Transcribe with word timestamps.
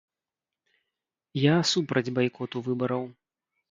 Я 1.41 1.55
супраць 1.75 2.07
байкоту 2.19 2.67
выбараў. 2.73 3.03